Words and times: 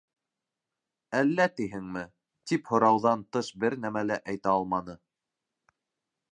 —Әллә, 1.19 1.45
тиһеңме?— 1.59 2.03
тип 2.51 2.71
һорауҙан 2.73 3.23
тыш 3.37 3.53
бер 3.65 3.79
нәмә 3.87 4.07
лә 4.13 4.21
әйтә 4.35 4.57
алманы. 4.59 4.97